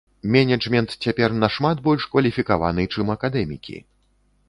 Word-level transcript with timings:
Менеджмент 0.35 0.95
цяпер 1.03 1.35
нашмат 1.45 1.85
больш 1.89 2.09
кваліфікаваны, 2.17 2.91
чым 2.97 3.15
акадэмікі. 3.19 3.83